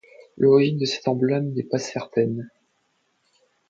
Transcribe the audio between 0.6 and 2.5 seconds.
de cet emblème n'est pas certaine.